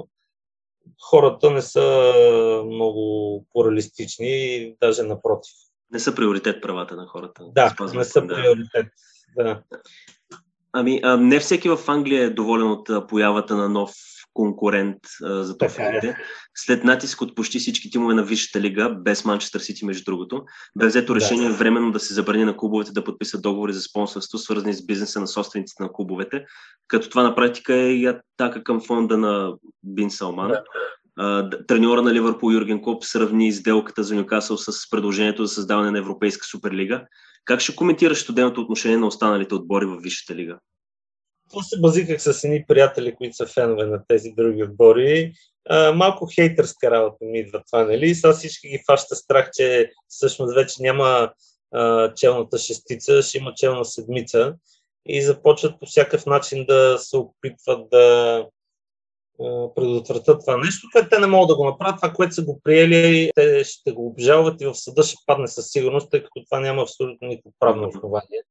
хората 1.01 1.51
не 1.51 1.61
са 1.61 2.13
много 2.65 3.45
плуралистични, 3.53 4.75
даже 4.81 5.03
напротив. 5.03 5.53
Не 5.91 5.99
са 5.99 6.15
приоритет 6.15 6.61
правата 6.61 6.95
на 6.95 7.05
хората. 7.05 7.43
Да, 7.55 7.75
не 7.93 8.03
са 8.03 8.21
да. 8.21 8.35
приоритет. 8.35 8.87
Да. 9.37 9.61
Ами, 10.73 10.99
а, 11.03 11.17
не 11.17 11.39
всеки 11.39 11.69
в 11.69 11.79
Англия 11.87 12.23
е 12.23 12.29
доволен 12.29 12.67
от 12.67 12.89
а, 12.89 13.07
появата 13.07 13.55
на 13.55 13.69
нов 13.69 13.91
конкурент 14.33 14.97
а, 15.23 15.43
за 15.43 15.57
топовете. 15.57 16.07
Е. 16.07 16.15
След 16.55 16.83
натиск 16.83 17.21
от 17.21 17.35
почти 17.35 17.59
всички 17.59 17.89
тимове 17.89 18.13
на 18.13 18.23
Висшата 18.23 18.61
лига, 18.61 18.89
без 18.89 19.25
Манчестър 19.25 19.59
Сити, 19.59 19.85
между 19.85 20.03
другото, 20.03 20.43
бе 20.75 20.87
взето 20.87 21.15
решение 21.15 21.49
да. 21.49 21.55
временно 21.55 21.91
да 21.91 21.99
се 21.99 22.13
забрани 22.13 22.45
на 22.45 22.57
клубовете 22.57 22.91
да 22.91 23.03
подписат 23.03 23.41
договори 23.41 23.73
за 23.73 23.81
спонсорство, 23.81 24.37
свързани 24.37 24.73
с 24.73 24.85
бизнеса 24.85 25.19
на 25.19 25.27
собствениците 25.27 25.83
на 25.83 25.91
клубовете, 25.91 26.45
като 26.87 27.09
това 27.09 27.23
на 27.23 27.35
практика 27.35 27.75
е 27.75 27.91
и 27.91 28.05
атака 28.05 28.63
към 28.63 28.81
фонда 28.81 29.17
на 29.17 29.53
Бин 29.83 30.11
Салман. 30.11 30.47
Да. 30.47 30.63
Треньора 31.67 32.01
на 32.01 32.13
Ливърпул 32.13 32.51
Юрген 32.51 32.81
Коп 32.81 33.03
сравни 33.03 33.51
сделката 33.51 34.03
за 34.03 34.15
Нюкасъл 34.15 34.57
с 34.57 34.89
предложението 34.89 35.45
за 35.45 35.53
създаване 35.53 35.91
на 35.91 35.97
Европейска 35.97 36.45
суперлига. 36.45 37.05
Как 37.47 37.59
ще 37.59 37.75
коментираш 37.75 38.21
студеното 38.21 38.61
отношение 38.61 38.97
на 38.97 39.07
останалите 39.07 39.55
отбори 39.55 39.85
в 39.85 39.97
Висшата 40.01 40.35
лига? 40.35 40.59
Това 41.49 41.63
се 41.63 41.79
базиках 41.79 42.21
с 42.21 42.43
едни 42.43 42.65
приятели, 42.67 43.15
които 43.15 43.35
са 43.35 43.45
фенове 43.45 43.85
на 43.85 44.03
тези 44.07 44.29
други 44.37 44.63
отбори. 44.63 45.33
А, 45.69 45.91
малко 45.91 46.27
хейтърска 46.35 46.91
работа 46.91 47.17
ми 47.21 47.39
идва 47.39 47.61
това, 47.71 47.83
нали? 47.83 48.15
Сега 48.15 48.33
всички 48.33 48.67
ги 48.67 48.83
фаща 48.87 49.15
страх, 49.15 49.49
че 49.53 49.91
всъщност 50.07 50.55
вече 50.55 50.75
няма 50.79 51.31
а, 51.71 52.13
челната 52.13 52.57
шестица, 52.57 53.21
ще 53.21 53.37
има 53.37 53.53
челна 53.55 53.85
седмица 53.85 54.55
и 55.05 55.21
започват 55.21 55.79
по 55.79 55.85
всякакъв 55.85 56.25
начин 56.25 56.65
да 56.65 56.97
се 56.99 57.17
опитват 57.17 57.89
да 57.91 58.45
предотвратят 59.75 60.39
това 60.39 60.57
нещо, 60.57 60.87
което 60.91 61.09
те 61.09 61.19
не 61.19 61.27
могат 61.27 61.47
да 61.47 61.55
го 61.55 61.65
направят. 61.65 61.95
Това, 61.95 62.13
което 62.13 62.33
са 62.33 62.43
го 62.43 62.61
приели, 62.63 63.31
те 63.35 63.63
ще 63.63 63.91
го 63.91 64.07
обжалват 64.07 64.61
и 64.61 64.65
в 64.65 64.75
съда 64.75 65.03
ще 65.03 65.17
падне 65.25 65.47
със 65.47 65.71
сигурност, 65.71 66.11
тъй 66.11 66.23
като 66.23 66.45
това 66.45 66.59
няма 66.59 66.81
абсолютно 66.81 67.27
никакво 67.27 67.51
правно 67.59 67.87
основание 67.87 68.41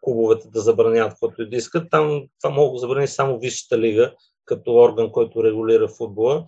клубовете 0.00 0.48
да 0.48 0.60
забраняват 0.60 1.12
каквото 1.12 1.42
и 1.42 1.50
да 1.50 1.56
искат. 1.56 1.90
Там 1.90 2.22
това 2.42 2.54
могат 2.54 2.74
да 2.74 2.78
забрани 2.78 3.08
само 3.08 3.38
Висшата 3.38 3.78
лига, 3.78 4.14
като 4.44 4.74
орган, 4.74 5.12
който 5.12 5.44
регулира 5.44 5.88
футбола. 5.88 6.46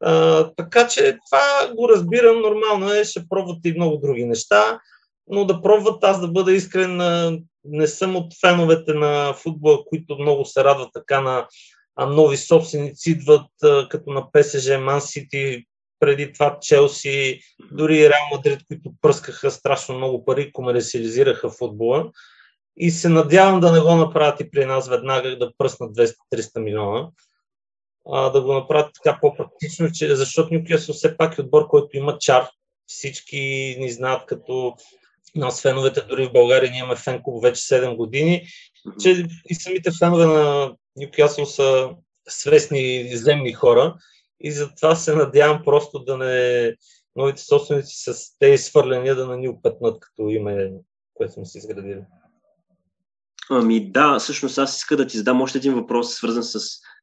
А, 0.00 0.44
така 0.56 0.88
че 0.88 1.18
това 1.30 1.74
го 1.74 1.88
разбирам, 1.88 2.40
нормално 2.40 2.92
е, 2.92 3.04
ще 3.04 3.28
пробват 3.28 3.58
и 3.64 3.74
много 3.74 3.96
други 3.96 4.24
неща, 4.24 4.80
но 5.28 5.44
да 5.44 5.62
пробват 5.62 6.04
аз 6.04 6.20
да 6.20 6.28
бъда 6.28 6.52
искрен, 6.52 6.96
не 7.64 7.86
съм 7.86 8.16
от 8.16 8.32
феновете 8.40 8.94
на 8.94 9.34
футбола, 9.34 9.78
които 9.86 10.18
много 10.18 10.44
се 10.44 10.64
радват 10.64 10.88
така 10.92 11.20
на 11.20 11.46
а 11.96 12.06
нови 12.06 12.36
собственици 12.36 13.10
идват 13.10 13.50
като 13.88 14.10
на 14.10 14.30
ПСЖ, 14.32 14.78
Ман 14.80 15.00
Сити, 15.00 15.64
преди 16.00 16.32
това 16.32 16.58
Челси, 16.60 17.40
дори 17.72 18.00
Реал 18.00 18.28
Мадрид, 18.32 18.60
които 18.68 18.92
пръскаха 19.02 19.50
страшно 19.50 19.96
много 19.96 20.24
пари, 20.24 20.52
комерциализираха 20.52 21.50
футбола. 21.50 22.10
И 22.76 22.90
се 22.90 23.08
надявам 23.08 23.60
да 23.60 23.72
не 23.72 23.80
го 23.80 23.94
направят 23.94 24.40
и 24.40 24.50
при 24.50 24.64
нас 24.64 24.88
веднага 24.88 25.38
да 25.38 25.52
пръснат 25.58 25.96
200-300 25.96 26.58
милиона. 26.58 27.08
А, 28.12 28.30
да 28.30 28.42
го 28.42 28.54
направят 28.54 28.90
така 28.94 29.18
по-практично, 29.20 29.92
че, 29.92 30.16
защото 30.16 30.54
Нюкасъл 30.54 30.94
все 30.94 31.16
пак 31.16 31.38
е 31.38 31.40
отбор, 31.40 31.66
който 31.68 31.96
има 31.96 32.18
чар. 32.18 32.48
Всички 32.86 33.76
ни 33.78 33.90
знаят 33.90 34.26
като 34.26 34.74
нас 35.34 35.62
феновете, 35.62 36.00
дори 36.00 36.26
в 36.26 36.32
България 36.32 36.70
ние 36.70 36.78
имаме 36.78 36.96
фен 36.96 37.22
вече 37.42 37.62
7 37.62 37.96
години, 37.96 38.46
че 39.02 39.26
и 39.48 39.54
самите 39.54 39.90
фенове 39.98 40.26
на 40.26 40.72
Нюкасъл 40.96 41.46
са 41.46 41.90
свестни 42.28 43.10
земни 43.16 43.52
хора 43.52 43.94
и 44.40 44.52
затова 44.52 44.94
се 44.96 45.14
надявам 45.14 45.62
просто 45.64 45.98
да 45.98 46.16
не 46.16 46.74
новите 47.16 47.42
собственици 47.42 48.12
с 48.12 48.38
тези 48.38 48.62
свърления 48.62 49.14
да 49.14 49.26
на 49.26 49.36
ни 49.36 49.48
опетнат 49.48 50.00
като 50.00 50.28
име, 50.28 50.72
което 51.14 51.32
сме 51.32 51.44
си 51.44 51.58
изградили. 51.58 52.00
Ами 53.50 53.90
да, 53.90 54.18
всъщност 54.18 54.58
аз 54.58 54.76
иска 54.76 54.96
да 54.96 55.06
ти 55.06 55.16
задам 55.16 55.42
още 55.42 55.58
един 55.58 55.74
въпрос, 55.74 56.14
свързан 56.14 56.42
с 56.42 56.60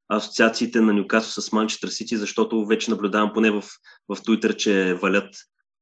асоциациите 0.10 0.82
на 0.82 0.94
Нюкасо 0.94 1.42
с 1.42 1.52
Манчестър 1.52 1.88
Сити, 1.88 2.18
защото 2.18 2.66
вече 2.66 2.92
наблюдавам 2.92 3.32
поне 3.34 3.52
в, 3.52 3.64
в 4.10 4.16
Twitter, 4.16 4.56
че 4.56 4.94
валят. 4.94 5.36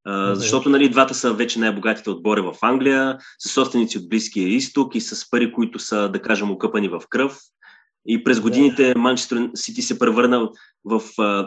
Uh, 0.08 0.34
защото 0.34 0.70
нали, 0.70 0.90
двата 0.90 1.14
са 1.14 1.34
вече 1.34 1.60
най-богатите 1.60 2.10
отбори 2.10 2.42
в 2.42 2.56
Англия, 2.62 3.18
с 3.40 3.50
собственици 3.50 3.98
от 3.98 4.10
Близкия 4.10 4.48
изток 4.48 4.96
и 4.96 5.02
с 5.02 5.30
пари, 5.30 5.52
които 5.52 5.80
са, 5.80 6.10
да 6.10 6.22
кажем, 6.22 6.52
окъпани 6.52 6.88
в 6.88 7.02
кръв. 7.10 7.40
И 8.08 8.24
през 8.24 8.40
годините 8.40 8.94
Манчестър 8.98 9.50
Сити 9.56 9.82
се 9.82 10.00
превърна 10.00 10.50
в, 10.86 11.02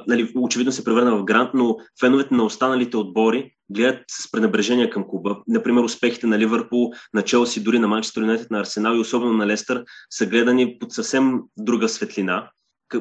нали, 0.06 0.32
очевидно 0.37 0.73
се 0.73 0.84
превърна 0.84 1.16
в 1.16 1.25
грант, 1.25 1.50
но 1.54 1.76
феновете 2.00 2.34
на 2.34 2.44
останалите 2.44 2.96
отбори 2.96 3.50
гледат 3.70 4.04
с 4.11 4.30
пренебрежение 4.30 4.90
към 4.90 5.04
клуба. 5.08 5.37
Например, 5.49 5.82
успехите 5.82 6.26
на 6.26 6.38
Ливърпул, 6.38 6.92
на 7.14 7.23
Челси, 7.23 7.64
дори 7.64 7.78
на 7.78 7.88
Манчестър 7.88 8.20
Юнайтед, 8.20 8.50
на 8.50 8.61
Арсенал 8.61 8.96
и 8.96 9.00
особено 9.00 9.32
на 9.32 9.46
Лестър 9.46 9.84
са 10.11 10.26
гледани 10.26 10.78
под 10.78 10.92
съвсем 10.92 11.40
друга 11.56 11.88
светлина. 11.88 12.50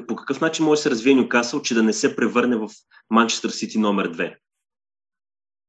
По 0.07 0.15
какъв 0.15 0.41
начин 0.41 0.65
може 0.65 0.79
да 0.79 0.81
се 0.81 0.89
развие 0.89 1.15
Нюкасъл, 1.15 1.61
че 1.61 1.73
да 1.73 1.83
не 1.83 1.93
се 1.93 2.15
превърне 2.15 2.55
в 2.55 2.69
Манчестър 3.09 3.49
Сити 3.49 3.79
номер 3.79 4.11
2? 4.11 4.35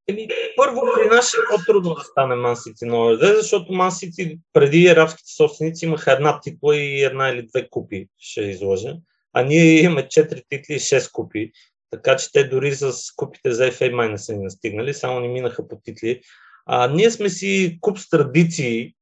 Еми, 0.09 0.29
първо 0.57 0.83
при 0.95 1.09
нас 1.09 1.35
е 1.35 1.37
по-трудно 1.51 1.95
да 1.95 2.01
стане 2.01 2.35
Ман 2.35 2.57
Сити 2.57 2.85
номер 2.85 3.17
2, 3.17 3.35
защото 3.35 3.73
Ман 3.73 3.93
Сити 3.93 4.39
преди 4.53 4.87
арабските 4.87 5.33
собственици 5.33 5.85
имаха 5.85 6.13
една 6.13 6.41
титла 6.41 6.77
и 6.77 7.03
една 7.03 7.29
или 7.29 7.47
две 7.47 7.69
купи, 7.71 8.09
ще 8.19 8.41
изложа. 8.41 8.97
А 9.33 9.43
ние 9.43 9.83
имаме 9.83 10.03
4 10.03 10.43
титли 10.49 10.75
и 10.75 10.79
6 10.79 11.13
купи. 11.13 11.53
Така 11.91 12.17
че 12.17 12.33
те 12.33 12.45
дори 12.45 12.75
с 12.75 12.93
купите 13.17 13.53
за 13.53 13.65
FA 13.65 13.93
май 13.93 14.09
не 14.09 14.19
са 14.19 14.33
ни 14.33 14.45
настигнали, 14.45 14.95
само 14.95 15.21
ни 15.21 15.29
минаха 15.29 15.69
по 15.69 15.81
титли. 15.85 16.21
А, 16.67 16.89
ние 16.89 17.11
сме 17.11 17.31
си 17.31 17.79
куп 17.81 17.99
с 17.99 18.09
традиции. 18.09 18.95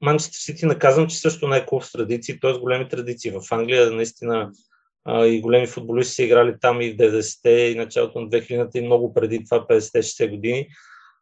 Манчестър 0.00 0.38
Сити 0.38 0.66
наказвам, 0.66 1.08
че 1.08 1.18
също 1.18 1.48
не 1.48 1.56
е 1.56 1.66
куп 1.66 1.84
с 1.84 1.92
традиции, 1.92 2.40
т.е. 2.40 2.52
големи 2.52 2.88
традиции. 2.88 3.30
В 3.30 3.42
Англия 3.50 3.90
наистина 3.90 4.50
а, 5.08 5.26
и 5.26 5.40
големи 5.40 5.66
футболисти 5.66 6.14
са 6.14 6.22
играли 6.22 6.54
там 6.60 6.80
и 6.80 6.92
в 6.92 6.96
90-те, 6.96 7.50
и 7.50 7.74
началото 7.74 8.20
на 8.20 8.28
2000-те, 8.28 8.78
и 8.78 8.86
много 8.86 9.14
преди 9.14 9.44
това, 9.44 9.66
50-60 9.66 10.30
години. 10.30 10.68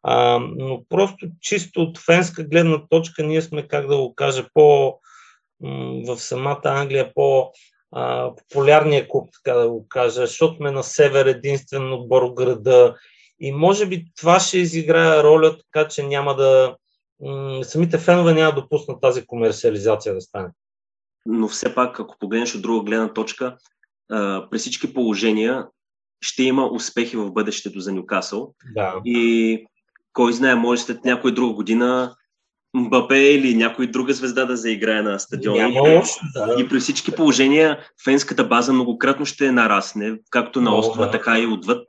А, 0.03 0.39
но 0.57 0.83
просто 0.89 1.27
чисто 1.41 1.81
от 1.81 1.97
фенска 1.99 2.43
гледна 2.43 2.87
точка 2.89 3.23
ние 3.23 3.41
сме, 3.41 3.67
как 3.67 3.87
да 3.87 3.97
го 3.97 4.15
кажа, 4.15 4.47
по 4.53 4.99
в 6.07 6.17
самата 6.17 6.61
Англия 6.63 7.13
по 7.15 7.51
популярния 8.37 9.07
клуб, 9.07 9.29
така 9.33 9.57
да 9.57 9.69
го 9.69 9.87
кажа, 9.87 10.21
защото 10.21 10.55
сме 10.55 10.71
на 10.71 10.83
север 10.83 11.25
единствен 11.25 11.93
отбор 11.93 12.23
в 12.23 12.33
града 12.33 12.95
и 13.39 13.51
може 13.51 13.85
би 13.85 14.05
това 14.17 14.39
ще 14.39 14.57
изиграе 14.57 15.23
роля, 15.23 15.57
така 15.57 15.87
че 15.87 16.03
няма 16.03 16.35
да 16.35 16.75
самите 17.63 17.97
фенове 17.97 18.33
няма 18.33 18.55
да 18.55 18.61
допуснат 18.61 19.01
тази 19.01 19.25
комерциализация 19.25 20.13
да 20.13 20.21
стане. 20.21 20.49
Но 21.25 21.47
все 21.47 21.75
пак, 21.75 21.99
ако 21.99 22.15
погледнеш 22.19 22.55
от 22.55 22.61
друга 22.61 22.85
гледна 22.85 23.13
точка, 23.13 23.57
при 24.51 24.57
всички 24.57 24.93
положения 24.93 25.65
ще 26.21 26.43
има 26.43 26.65
успехи 26.65 27.17
в 27.17 27.31
бъдещето 27.31 27.79
за 27.79 27.93
Нюкасъл. 27.93 28.53
Да. 28.75 28.93
И 29.05 29.65
кой 30.13 30.33
знае, 30.33 30.55
може 30.55 30.81
след 30.81 31.05
някоя 31.05 31.33
друга 31.33 31.53
година 31.53 32.15
Мбапе 32.73 33.17
или 33.17 33.55
някой 33.55 33.87
друга 33.87 34.13
звезда 34.13 34.45
да 34.45 34.57
заиграе 34.57 35.01
на 35.01 35.19
стадиона. 35.19 35.69
Няма 35.69 36.03
да. 36.33 36.55
И 36.59 36.67
при 36.67 36.79
всички 36.79 37.11
положения 37.11 37.79
фенската 38.03 38.43
база 38.43 38.73
многократно 38.73 39.25
ще 39.25 39.51
нарасне, 39.51 40.19
както 40.29 40.61
на 40.61 40.75
острова, 40.75 41.05
да. 41.05 41.11
така 41.11 41.39
и 41.39 41.45
отвъд. 41.45 41.87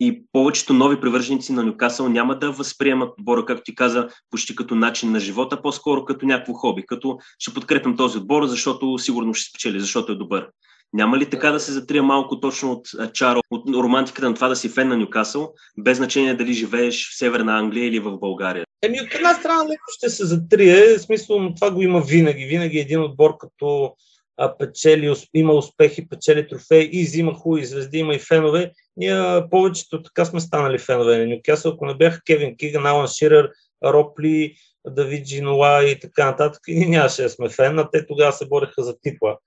И 0.00 0.24
повечето 0.32 0.72
нови 0.74 1.00
привърженици 1.00 1.52
на 1.52 1.62
Нюкасъл 1.62 2.08
няма 2.08 2.38
да 2.38 2.52
възприемат 2.52 3.14
отбора, 3.18 3.44
както 3.44 3.62
ти 3.62 3.74
каза, 3.74 4.08
почти 4.30 4.56
като 4.56 4.74
начин 4.74 5.12
на 5.12 5.20
живота, 5.20 5.62
по-скоро 5.62 6.04
като 6.04 6.26
някакво 6.26 6.52
хоби, 6.52 6.86
като 6.86 7.18
ще 7.38 7.54
подкрепям 7.54 7.96
този 7.96 8.18
отбор, 8.18 8.46
защото 8.46 8.98
сигурно 8.98 9.34
ще 9.34 9.50
спечели, 9.50 9.80
защото 9.80 10.12
е 10.12 10.16
добър. 10.16 10.48
Няма 10.92 11.18
ли 11.18 11.30
така 11.30 11.50
да 11.50 11.60
се 11.60 11.72
затрия 11.72 12.02
малко 12.02 12.40
точно 12.40 12.72
от 12.72 13.14
чаро, 13.14 13.40
от 13.50 13.68
романтиката 13.74 14.28
на 14.28 14.34
това 14.34 14.48
да 14.48 14.56
си 14.56 14.68
фен 14.68 14.88
на 14.88 14.96
Нюкасъл, 14.96 15.52
без 15.78 15.96
значение 15.96 16.34
дали 16.34 16.52
живееш 16.52 17.10
в 17.10 17.18
Северна 17.18 17.58
Англия 17.58 17.86
или 17.86 17.98
в 17.98 18.18
България? 18.18 18.64
Еми, 18.82 19.00
от 19.00 19.14
една 19.14 19.34
страна 19.34 19.64
леко 19.64 19.84
ще 19.96 20.10
се 20.10 20.24
затрие, 20.24 20.98
в 20.98 21.00
смисъл 21.00 21.54
това 21.54 21.70
го 21.70 21.82
има 21.82 22.00
винаги. 22.00 22.44
Винаги 22.44 22.78
един 22.78 23.02
отбор, 23.02 23.36
като 23.38 23.94
а, 24.36 24.58
печели, 24.58 25.14
има 25.34 25.52
успехи, 25.52 26.08
печели 26.08 26.48
трофеи 26.48 26.90
и 26.92 27.04
взима 27.04 27.34
хубави 27.34 27.64
звезди, 27.64 27.98
има 27.98 28.14
и 28.14 28.18
фенове. 28.18 28.72
Ние 28.96 29.42
повечето 29.50 30.02
така 30.02 30.24
сме 30.24 30.40
станали 30.40 30.78
фенове 30.78 31.18
на 31.18 31.26
Нюкасъл. 31.26 31.72
Ако 31.72 31.86
не 31.86 31.94
бяха 31.94 32.20
Кевин 32.26 32.56
Киган, 32.56 32.86
Алан 32.86 33.08
Ширер, 33.08 33.50
Ропли, 33.84 34.54
Давид 34.86 35.26
Джинуа 35.26 35.84
и 35.84 36.00
така 36.00 36.24
нататък, 36.24 36.60
и 36.68 36.86
нямаше 36.86 37.22
да 37.22 37.30
сме 37.30 37.48
фен, 37.48 37.78
а 37.78 37.90
те 37.90 38.06
тогава 38.06 38.32
се 38.32 38.46
бореха 38.46 38.82
за 38.82 38.94
титла. 39.02 39.38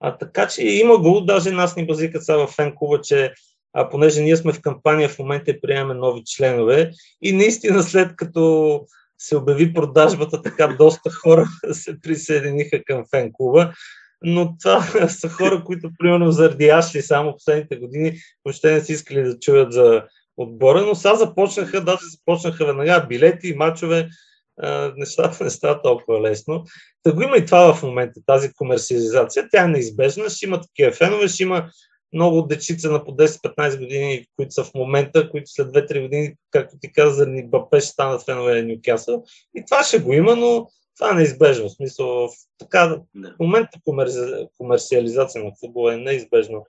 А, 0.00 0.18
така 0.18 0.48
че 0.48 0.62
има 0.62 0.98
го, 0.98 1.20
даже 1.20 1.50
нас 1.50 1.76
ни 1.76 1.86
базикат 1.86 2.24
сега 2.24 2.38
в 2.38 2.46
фен 2.46 2.72
клуба, 2.76 3.00
че 3.00 3.32
а, 3.72 3.88
понеже 3.88 4.22
ние 4.22 4.36
сме 4.36 4.52
в 4.52 4.60
кампания 4.60 5.08
в 5.08 5.18
момента 5.18 5.50
и 5.50 5.60
приемаме 5.60 5.94
нови 5.94 6.22
членове. 6.26 6.90
И 7.22 7.32
наистина 7.32 7.82
след 7.82 8.16
като 8.16 8.80
се 9.18 9.36
обяви 9.36 9.74
продажбата, 9.74 10.42
така 10.42 10.66
доста 10.66 11.10
хора 11.10 11.46
се 11.72 12.00
присъединиха 12.00 12.84
към 12.84 13.04
фен 13.10 13.30
клуба. 13.32 13.72
Но 14.22 14.56
това 14.62 14.82
са 15.08 15.28
хора, 15.28 15.64
които 15.64 15.90
примерно 15.98 16.30
заради 16.30 16.68
Ашли 16.68 17.02
само 17.02 17.32
последните 17.32 17.76
години 17.76 18.18
въобще 18.44 18.72
не 18.72 18.80
си 18.80 18.92
искали 18.92 19.22
да 19.22 19.38
чуят 19.38 19.72
за 19.72 20.04
отбора, 20.36 20.82
но 20.82 20.94
сега 20.94 21.14
започнаха, 21.14 21.84
даже 21.84 22.02
започнаха 22.10 22.66
веднага 22.66 23.06
билети, 23.08 23.54
мачове, 23.56 24.08
нещата 24.96 25.44
не 25.44 25.50
стават 25.50 25.82
толкова 25.82 26.20
лесно. 26.20 26.64
Та 27.02 27.12
го 27.12 27.22
има 27.22 27.36
и 27.36 27.46
това 27.46 27.74
в 27.74 27.82
момента, 27.82 28.20
тази 28.26 28.52
комерциализация. 28.52 29.48
Тя 29.52 29.64
е 29.64 29.68
неизбежна, 29.68 30.30
ще 30.30 30.46
има 30.46 30.60
такива 30.60 30.92
фенове, 30.92 31.28
ще 31.28 31.42
има 31.42 31.70
много 32.12 32.42
дечица 32.42 32.90
на 32.90 33.04
по 33.04 33.10
10-15 33.10 33.78
години, 33.78 34.26
които 34.36 34.52
са 34.52 34.64
в 34.64 34.74
момента, 34.74 35.30
които 35.30 35.50
след 35.50 35.68
2-3 35.68 36.02
години, 36.02 36.34
както 36.50 36.76
ти 36.80 36.92
каза, 36.92 37.14
заради 37.14 37.42
Бапе 37.42 37.80
ще 37.80 37.88
станат 37.88 38.24
фенове 38.24 38.62
на 38.62 38.68
Ньюкасъл. 38.68 39.24
И 39.56 39.64
това 39.64 39.82
ще 39.82 39.98
го 39.98 40.12
има, 40.12 40.36
но 40.36 40.66
това 40.96 41.10
е 41.10 41.14
неизбежно. 41.14 41.68
В 41.68 41.72
смисъл, 41.72 42.06
в, 42.06 42.30
така, 42.58 42.86
в 43.14 43.34
момента 43.40 43.78
комерци... 43.84 44.18
комерциализация 44.58 45.44
на 45.44 45.50
футбола 45.60 45.94
е 45.94 45.96
неизбежно. 45.96 46.66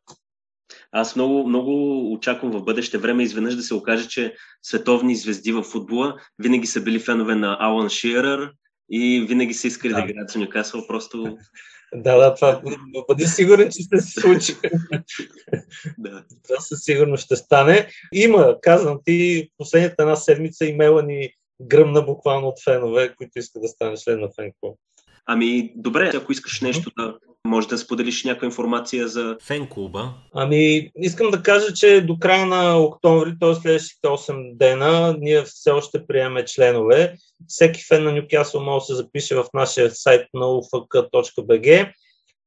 Аз 0.92 1.16
много, 1.16 1.48
много 1.48 2.04
очаквам 2.14 2.52
в 2.52 2.64
бъдеще 2.64 2.98
време 2.98 3.24
изведнъж 3.24 3.56
да 3.56 3.62
се 3.62 3.74
окаже, 3.74 4.08
че 4.08 4.36
световни 4.64 5.16
звезди 5.16 5.52
в 5.52 5.64
футбола 5.64 6.16
винаги 6.40 6.68
са 6.68 6.82
били 6.82 7.00
фенове 7.00 7.36
на 7.36 7.58
Алан 7.60 7.90
Ширър 7.90 8.52
и 8.92 9.26
винаги 9.30 9.54
са 9.54 9.68
искали 9.68 9.94
да, 9.94 10.02
да 10.02 10.10
играят 10.10 10.30
с 10.30 10.36
Ньюкасъл. 10.36 10.88
Просто 10.88 11.38
да, 11.96 12.18
да, 12.18 12.36
това 12.36 12.62
бъди 13.08 13.26
сигурен, 13.26 13.70
че 13.72 13.84
ще 13.84 13.98
се 14.02 14.22
случи. 14.22 14.56
да. 15.98 16.24
Това 16.44 16.60
със 16.60 16.84
сигурност 16.84 17.26
ще 17.26 17.36
стане. 17.36 17.88
Има, 18.14 18.56
казвам 18.62 19.00
ти, 19.06 19.50
последната 19.58 20.04
една 20.04 20.16
седмица 20.16 20.66
имейла 20.66 21.04
ни 21.04 21.30
гръмна 21.62 22.02
буквално 22.02 22.48
от 22.48 22.64
фенове, 22.64 23.16
които 23.16 23.40
искат 23.40 23.62
да 23.62 23.68
стане 23.68 23.98
член 23.98 24.20
на 24.20 24.30
фен 24.36 24.52
клуб. 24.60 24.78
Ами, 25.26 25.74
добре, 25.76 26.12
ако 26.16 26.32
искаш 26.32 26.62
нещо 26.62 26.92
да 26.98 27.18
може 27.46 27.68
да 27.68 27.78
споделиш 27.78 28.24
някаква 28.24 28.46
информация 28.46 29.08
за 29.08 29.38
фен 29.42 29.68
клуба. 29.68 30.14
Ами, 30.34 30.92
искам 30.96 31.32
да 31.32 31.44
кажа, 31.44 31.74
че 31.74 32.02
до 32.02 32.20
края 32.20 32.46
на 32.46 32.78
октомври, 32.78 33.34
т.е. 33.40 33.56
следващите 33.56 34.08
8 34.08 34.58
дена, 34.58 35.16
ние 35.20 35.44
все 35.44 35.72
още 35.72 36.08
приемаме 36.08 36.46
членове. 36.46 37.16
Всеки 37.48 37.84
фен 37.88 38.04
на 38.04 38.12
Ньюкасъл 38.12 38.62
може 38.62 38.84
да 38.84 38.86
се 38.86 38.96
запише 38.96 39.36
в 39.36 39.46
нашия 39.54 39.92
сайт 39.92 40.28
на 40.34 40.46
ufk.bg, 40.46 41.94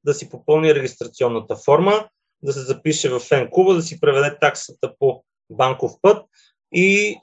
да 0.05 0.15
си 0.15 0.31
попълни 0.31 0.75
регистрационната 0.75 1.57
форма, 1.57 2.09
да 2.43 2.53
се 2.53 2.61
запише 2.61 3.09
в 3.11 3.21
фен 3.21 3.49
клуба, 3.53 3.75
да 3.75 3.83
си 3.83 4.01
преведе 4.01 4.39
таксата 4.41 4.93
по 4.99 5.25
банков 5.51 5.93
път 6.03 6.25
и 6.75 7.09
е, 7.09 7.19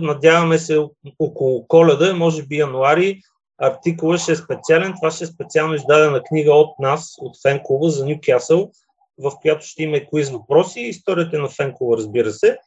надяваме 0.00 0.58
се 0.58 0.84
около 1.18 1.66
коледа, 1.68 2.14
може 2.14 2.42
би 2.42 2.56
януари, 2.56 3.20
артикула 3.58 4.18
ще 4.18 4.32
е 4.32 4.36
специален. 4.36 4.94
Това 4.96 5.10
ще 5.10 5.24
е 5.24 5.26
специално 5.26 5.74
издадена 5.74 6.22
книга 6.22 6.52
от 6.52 6.78
нас, 6.78 7.14
от 7.18 7.36
фен 7.42 7.60
клуба 7.64 7.88
за 7.88 8.06
Ньюкасъл, 8.06 8.70
в 9.18 9.32
която 9.42 9.66
ще 9.66 9.82
има 9.82 9.96
и 9.96 10.06
куиз 10.06 10.30
въпроси 10.30 10.80
и 10.80 10.88
историята 10.88 11.38
на 11.38 11.48
фен 11.48 11.72
клуба, 11.76 11.96
разбира 11.96 12.32
се. 12.32 12.58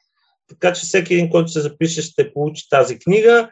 Така 0.50 0.74
че 0.74 0.82
всеки 0.82 1.14
един, 1.14 1.30
който 1.30 1.52
се 1.52 1.62
запише, 1.62 2.02
ще 2.02 2.34
получи 2.34 2.70
тази 2.70 3.00
книга 3.00 3.50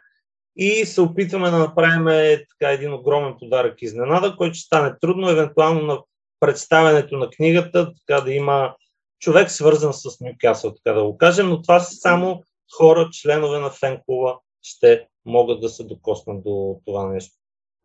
и 0.56 0.86
се 0.86 1.00
опитваме 1.00 1.50
да 1.50 1.58
направим 1.58 2.04
така 2.48 2.72
един 2.72 2.92
огромен 2.92 3.34
подарък 3.38 3.82
изненада, 3.82 4.36
който 4.36 4.54
ще 4.54 4.66
стане 4.66 4.94
трудно, 5.00 5.30
евентуално 5.30 5.82
на 5.82 5.98
представянето 6.40 7.16
на 7.16 7.30
книгата, 7.30 7.92
така 7.94 8.20
да 8.20 8.32
има 8.32 8.74
човек 9.20 9.50
свързан 9.50 9.92
с 9.92 10.20
Ньюкасъл, 10.20 10.74
така 10.74 10.96
да 10.96 11.04
го 11.04 11.18
кажем, 11.18 11.48
но 11.48 11.62
това 11.62 11.80
са 11.80 11.96
само 11.96 12.42
хора, 12.76 13.08
членове 13.12 13.58
на 13.58 13.70
фен 13.70 13.98
клуба, 14.06 14.38
ще 14.62 15.06
могат 15.28 15.60
да 15.60 15.68
се 15.68 15.84
докоснат 15.84 16.42
до 16.42 16.80
това 16.86 17.08
нещо. 17.08 17.34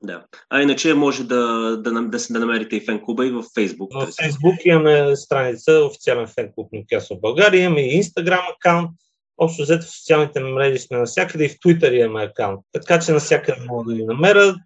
Да. 0.03 0.25
А 0.49 0.61
иначе 0.61 0.93
може 0.93 1.23
да, 1.23 1.37
да, 1.77 1.91
да, 1.91 2.19
да 2.29 2.39
намерите 2.39 2.75
и 2.75 2.81
фен 2.81 3.01
клуба 3.05 3.25
и 3.27 3.31
в 3.31 3.43
Фейсбук. 3.53 3.93
В 3.93 4.07
Фейсбук 4.21 4.55
имаме 4.65 5.15
страница, 5.15 5.85
официален 5.85 6.27
фен 6.27 6.51
клуб 6.55 6.69
Нюкасъл 6.73 7.19
България, 7.19 7.63
имаме 7.63 7.81
и 7.81 7.95
Инстаграм 7.95 8.45
аккаунт, 8.55 8.91
Общо 9.37 9.61
взето 9.61 9.85
в 9.85 9.89
социалните 9.89 10.39
мрежи 10.39 10.79
сме 10.79 10.97
навсякъде 10.97 11.45
и 11.45 11.49
в 11.49 11.59
Twitter 11.59 11.91
имаме 11.91 12.23
аккаунт. 12.23 12.59
Така 12.71 12.99
че 12.99 13.11
навсякъде 13.11 13.61
могат 13.67 13.87
да 13.87 13.93
ни 13.93 14.05
намерят. 14.05 14.59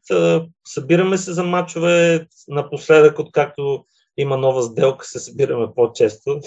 Събираме 0.67 1.17
се 1.17 1.33
за 1.33 1.43
мачове 1.43 2.27
напоследък, 2.47 3.19
откакто 3.19 3.85
има 4.17 4.37
нова 4.37 4.63
сделка, 4.63 5.05
се 5.05 5.19
събираме 5.19 5.67
по-често. 5.75 6.39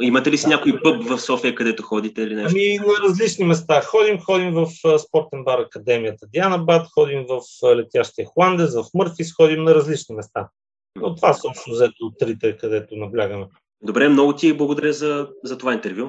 Имате 0.00 0.30
ли 0.30 0.38
си 0.38 0.48
някой 0.48 0.82
пъб 0.82 1.04
в 1.04 1.18
София, 1.18 1.54
където 1.54 1.82
ходите 1.82 2.22
или 2.22 2.34
нещо? 2.34 2.52
Ами 2.56 2.78
на 2.78 3.08
различни 3.08 3.44
места. 3.44 3.80
Ходим, 3.80 4.18
ходим 4.18 4.54
в 4.54 4.68
спортен 4.98 5.44
бар 5.44 5.58
Академията 5.58 6.26
Диана 6.26 6.58
Бад, 6.58 6.86
ходим 6.94 7.26
в 7.28 7.40
летящия 7.76 8.26
Хуандес, 8.26 8.74
в 8.74 8.84
Мърфис, 8.94 9.34
ходим 9.34 9.64
на 9.64 9.74
различни 9.74 10.14
места. 10.14 10.48
Но 10.96 11.14
това 11.14 11.32
са 11.32 11.48
общо 11.48 11.70
взето 11.70 11.96
от 12.00 12.18
трите, 12.18 12.56
където 12.56 12.96
наблягаме. 12.96 13.46
Добре, 13.82 14.08
много 14.08 14.32
ти 14.32 14.52
благодаря 14.52 14.92
за, 14.92 15.28
за 15.44 15.58
това 15.58 15.72
интервю. 15.72 16.08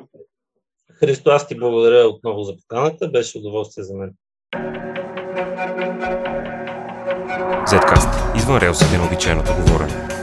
Христо, 0.94 1.30
аз 1.30 1.48
ти 1.48 1.56
благодаря 1.56 2.08
отново 2.08 2.44
за 2.44 2.54
поканата. 2.58 3.08
Беше 3.08 3.38
удоволствие 3.38 3.84
за 3.84 3.96
мен. 3.96 4.14
Zcast. 7.68 8.38
Извън 8.38 8.58
релсите 8.58 8.98
на 8.98 9.06
обичайното 9.06 9.52
говорене. 9.56 10.19